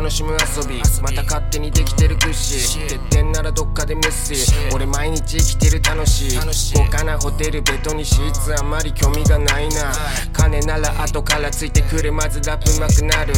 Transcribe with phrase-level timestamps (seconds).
[0.00, 0.80] 楽しむ遊び。
[1.02, 4.34] また勝手にできてるクッシー欠点ならどっかで無視。
[4.72, 6.38] 俺毎日生きてる楽しい。
[6.74, 9.92] 豪華なホテルベッドにシーツあんまり興味がないな。
[10.32, 13.34] 金なら後からついてくるまずラップ上手くなる。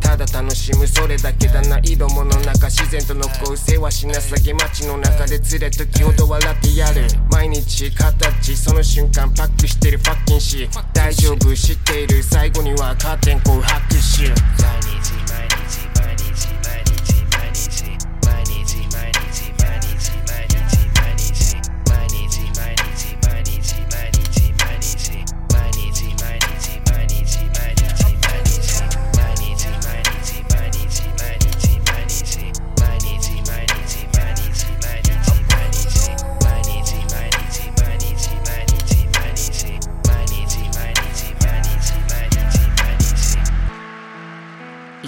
[0.00, 1.78] ただ楽しむそれだけだな。
[1.84, 7.06] 色物の中自然と残う世話しなさげ街の中で連れ時ほど笑ってやる。
[7.30, 12.24] 毎日形その瞬間パックしてるファッキンシ大丈夫知っている。
[12.24, 14.01] 最後にはカーテンこう拍手毎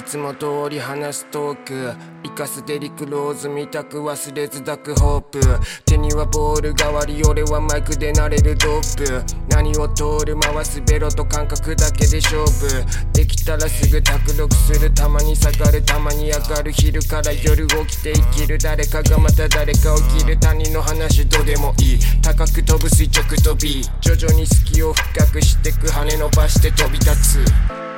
[0.05, 1.93] つも通り話すトーク。
[2.23, 5.41] 生かすデリクローズ見たく忘れずダックホープ。
[5.87, 9.35] 手にはボール代わり俺はマイクでなれるドープ。
[9.49, 12.85] 何を通る回すベロと感覚だけで勝負。
[13.13, 18.59] できたらすぐ卓録するたまに下がるたまに上がる昼から夜起きて生きる。
[18.59, 20.39] 誰かがまた誰か起きる。
[20.39, 21.99] 他人の話どうでもいい。
[22.23, 23.83] 高く飛ぶ垂直飛び。
[24.01, 25.91] 徐々に隙を深くしてく。
[25.91, 27.94] 羽伸ばして飛び立つ。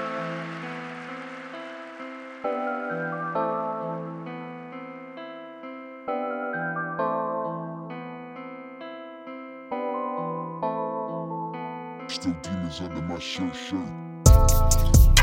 [12.09, 15.16] Still demons under my shirt shirt.